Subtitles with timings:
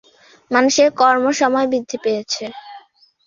[0.51, 2.43] মানুষের কর্মসময় বৃদ্ধি পেয়েছে।